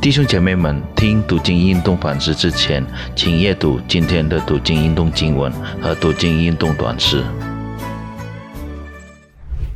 [0.00, 2.84] 弟兄姐妹们，听读经运动反思之前，
[3.16, 7.24] 请阅读今天的读经运动经文和读经运动短诗。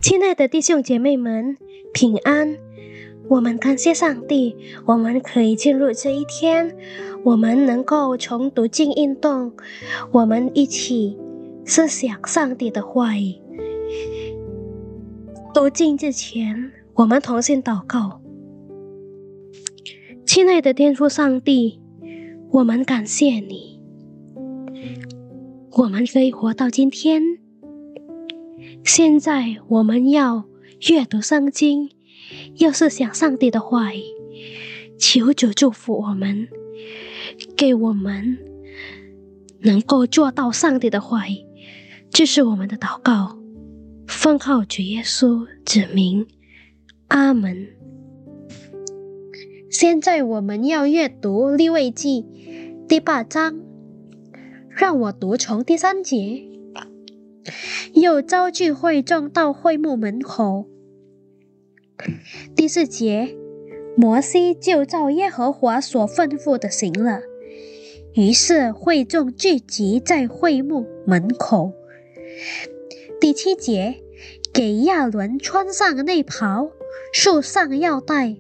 [0.01, 1.57] 亲爱的弟兄姐妹们，
[1.93, 2.57] 平安！
[3.29, 4.57] 我们感谢上帝，
[4.87, 6.77] 我们可以进入这一天，
[7.25, 9.53] 我们能够从读经运动，
[10.13, 11.19] 我们一起
[11.65, 13.35] 思想上帝的话语。
[15.53, 18.20] 读经之前，我们同心祷告。
[20.33, 21.81] 亲爱的天父上帝，
[22.53, 23.81] 我们感谢你，
[25.73, 27.21] 我们可以活到今天。
[28.85, 30.45] 现在我们要
[30.89, 31.91] 阅读圣经，
[32.59, 34.03] 又是想上帝的话语，
[35.01, 36.47] 求主祝福我们，
[37.57, 38.39] 给我们
[39.63, 41.45] 能够做到上帝的话语，
[42.09, 43.37] 这是我们的祷告。
[44.07, 46.25] 奉靠主耶稣指明，
[47.09, 47.80] 阿门。
[49.71, 52.27] 现在我们要阅读立位记
[52.89, 53.61] 第八章，
[54.69, 56.43] 让我读从第三节。
[57.95, 60.67] 又召聚会众到会幕门口。
[62.57, 63.37] 第四节，
[63.97, 67.21] 摩西就照耶和华所吩咐的行了。
[68.15, 71.73] 于是会众聚集在会幕门口。
[73.21, 74.03] 第七节，
[74.53, 76.73] 给亚伦穿上内袍，
[77.13, 78.35] 束上腰带。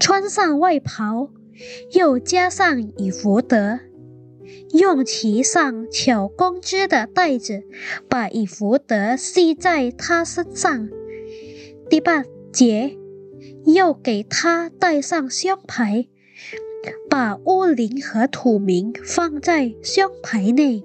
[0.00, 1.30] 穿上外袍，
[1.92, 3.80] 又加上以福德，
[4.72, 7.64] 用其上巧工织的带子，
[8.08, 10.88] 把以福德系在他身上。
[11.90, 12.96] 第八节，
[13.66, 16.06] 又给他戴上胸牌，
[17.10, 20.82] 把乌灵和土名放在胸牌内。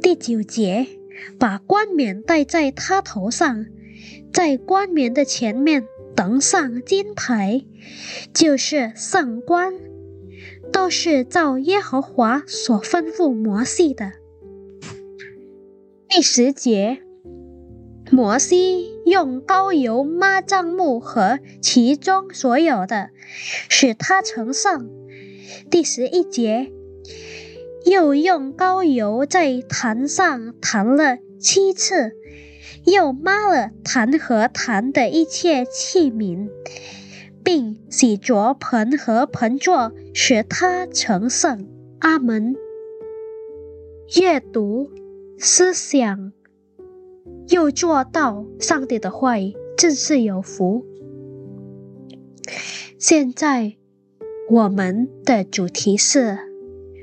[0.00, 0.86] 第九节，
[1.36, 3.66] 把冠冕戴在他头上，
[4.32, 5.88] 在冠冕的前面。
[6.16, 7.66] 登上金牌，
[8.32, 9.74] 就是上官，
[10.72, 14.12] 都是照耶和华所吩咐摩西的。
[16.08, 17.02] 第十节，
[18.10, 23.10] 摩西用膏油抹帐幕和其中所有的，
[23.68, 24.88] 使他成圣。
[25.70, 26.72] 第十一节，
[27.84, 32.12] 又用膏油在坛上弹了七次。
[32.84, 36.48] 又抹了坛和坛的一切器皿，
[37.42, 41.68] 并洗濯盆和盆座，使它成圣。
[42.00, 42.54] 阿门。
[44.20, 44.90] 阅读、
[45.38, 46.32] 思想，
[47.48, 50.84] 又做到上帝的话语，真是有福。
[52.98, 53.76] 现在
[54.48, 56.38] 我们的主题是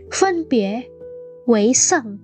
[0.10, 0.86] 分别
[1.46, 2.20] 为圣。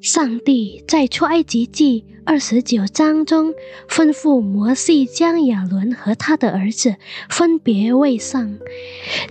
[0.00, 3.52] 上帝在出埃及记二十九章中
[3.88, 6.96] 吩咐摩西将亚伦和他的儿子
[7.28, 8.58] 分别为上。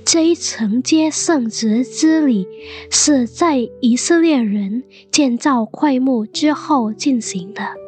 [0.03, 2.45] 这一承接圣职之礼
[2.91, 7.86] 是在以色列人建造会幕之后进行的。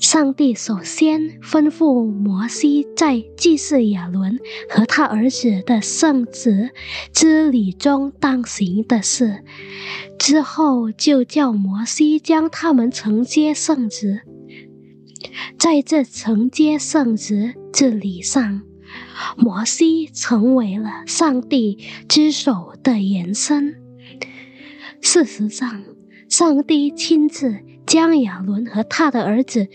[0.00, 4.38] 上帝首先吩咐摩西在祭祀亚伦
[4.70, 6.70] 和他儿子的圣职
[7.12, 9.44] 之礼中当行的事，
[10.18, 14.22] 之后就叫摩西将他们承接圣职。
[15.58, 18.62] 在这承接圣职之礼上，
[19.36, 21.76] 摩西成为了上帝
[22.08, 23.74] 之手的延伸。
[25.02, 25.84] 事实上，
[26.30, 27.58] 上帝亲自。
[27.90, 29.66] 江亚伦和他的儿子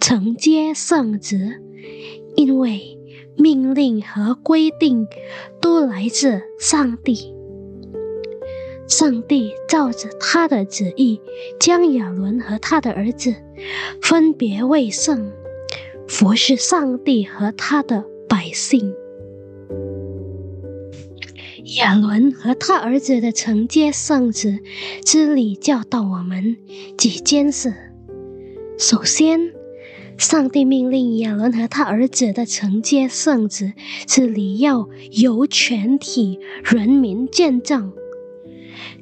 [0.00, 1.62] 承接圣职，
[2.34, 2.98] 因为
[3.36, 5.06] 命令和规定
[5.60, 7.32] 都来自上帝。
[8.88, 11.20] 上帝照着他的旨意，
[11.60, 13.36] 将亚伦和他的儿子
[14.02, 15.30] 分别为圣，
[16.08, 18.92] 服侍上帝和他的百姓。
[21.76, 24.58] 亚伦和他儿子的承接圣旨
[25.04, 26.56] 之礼教导我们
[26.98, 27.72] 几件事。
[28.76, 29.52] 首先，
[30.18, 37.92] 上帝命令亚伦和他儿子的承接圣旨之礼要由全体人民见证。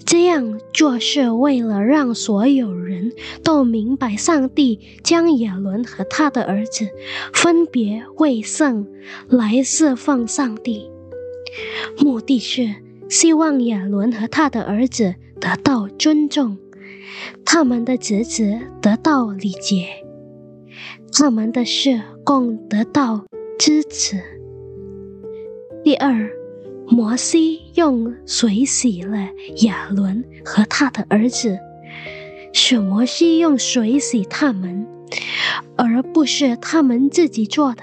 [0.04, 6.90] 这样做是为了让所有人都明白，上帝将亚伦和他的儿子
[7.32, 8.87] 分别为圣，
[9.28, 10.90] 来侍奉上帝。
[11.96, 12.75] 目的是
[13.08, 16.58] 希望亚伦和他的儿子得到尊重，
[17.44, 19.88] 他们的侄子得到理解，
[21.12, 23.25] 他们的事供得到
[23.58, 24.20] 支持。
[25.82, 26.31] 第二，
[26.87, 29.31] 摩西用水洗了
[29.62, 31.58] 亚伦和他的儿子，
[32.52, 34.87] 是摩西用水洗他们，
[35.76, 37.82] 而不是他们自己做的。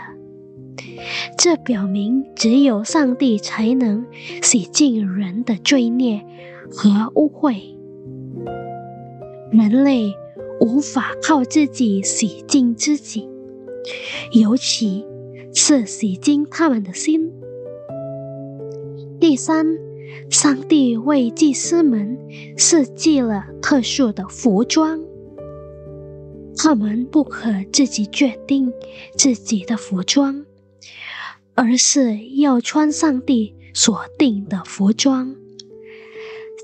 [1.38, 4.06] 这表明只有上帝才能
[4.42, 6.26] 洗净人的罪孽
[6.72, 7.76] 和污秽，
[9.52, 10.14] 人类
[10.60, 13.28] 无法靠自己洗净自己，
[14.32, 15.06] 尤其
[15.54, 17.32] 是洗净他们的心。
[19.20, 19.66] 第三，
[20.30, 22.18] 上帝为祭司们
[22.58, 25.02] 设计了特殊的服装，
[26.58, 28.72] 他们不可自己决定
[29.18, 30.46] 自己的服装，
[31.56, 35.36] 而是要穿上帝所定的服装。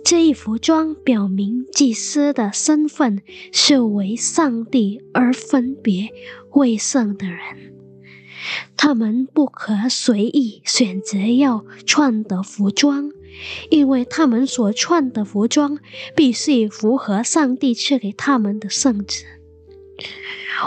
[0.03, 3.21] 这一服装表明祭司的身份
[3.51, 6.09] 是为上帝而分别
[6.51, 7.73] 为圣的人。
[8.75, 13.11] 他们不可随意选择要穿的服装，
[13.69, 15.77] 因为他们所穿的服装
[16.15, 19.25] 必须符合上帝赐给他们的圣旨。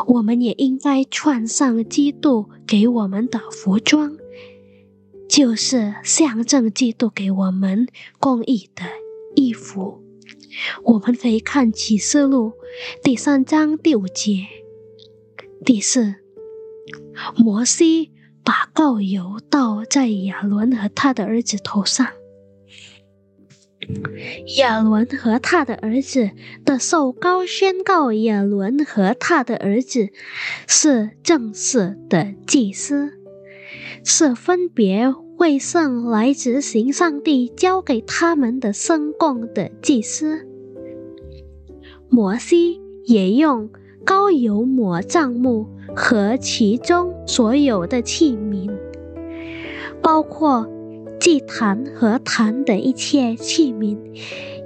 [0.07, 4.17] 我们也应该穿上基督给我们的服装，
[5.29, 7.87] 就是象征基督给我们
[8.19, 8.85] 公义的
[9.35, 10.03] 衣服。
[10.85, 12.53] 我们可以看启示录
[13.03, 14.47] 第三章第五节、
[15.65, 16.15] 第四。
[17.37, 18.11] 摩西
[18.45, 22.07] 把膏油倒在亚伦和他的儿子头上。
[24.59, 26.31] 亚伦和他的儿子
[26.65, 30.09] 的受膏宣告，亚伦和他的儿子
[30.67, 33.13] 是正式的祭司，
[34.05, 40.47] 是分别为圣来执行上帝交给他们的圣供的祭司。
[42.09, 43.71] 摩西也用
[44.05, 45.69] 高油抹帐幕。
[45.97, 48.69] 和其中所有的器皿，
[50.03, 50.69] 包括
[51.25, 53.97] 祭坛和坛的一切器皿，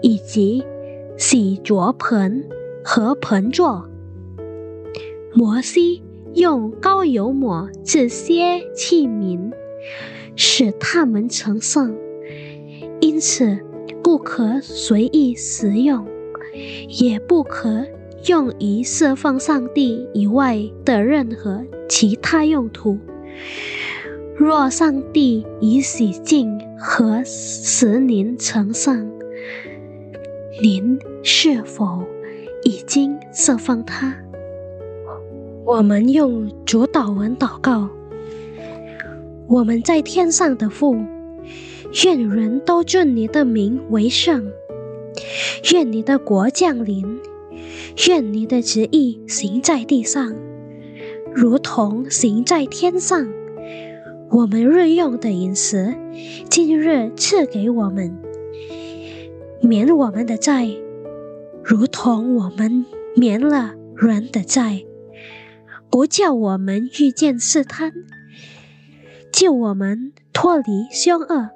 [0.03, 0.65] 以及
[1.17, 2.49] 洗濯盆
[2.83, 3.89] 和盆座。
[5.33, 6.03] 摩西
[6.35, 9.53] 用膏油抹这些器皿，
[10.35, 11.97] 使它们成圣，
[12.99, 13.61] 因此
[14.03, 16.09] 不可随意使用，
[16.89, 17.87] 也不可。
[18.27, 22.99] 用于释放上帝以外的任何其他用途。
[24.39, 29.11] 若上帝已洗净和使您成圣，
[30.63, 32.05] 您是否
[32.63, 34.15] 已经释放他？
[35.65, 37.89] 我们用主导文祷告：
[39.49, 40.97] 我们在天上的父，
[42.05, 44.53] 愿人都尊你的名为圣，
[45.73, 47.19] 愿你的国降临。
[48.07, 50.33] 愿你的旨意行在地上，
[51.35, 53.29] 如同行在天上。
[54.31, 55.97] 我们日用的饮食，
[56.51, 58.17] 今日赐给我们，
[59.63, 60.69] 免我们的债，
[61.65, 62.85] 如同我们
[63.17, 64.85] 免了人的债，
[65.91, 67.93] 不叫我们遇见试探，
[69.33, 71.51] 救我们脱离凶恶。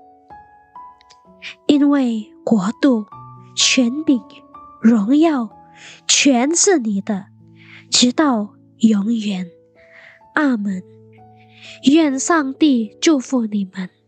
[1.67, 3.07] 因为国度、
[3.55, 4.21] 权柄、
[4.81, 5.51] 荣耀。
[6.07, 7.27] 全是你的，
[7.91, 9.49] 直到永远。
[10.35, 10.81] 阿门。
[11.85, 14.02] 愿上帝祝福你们。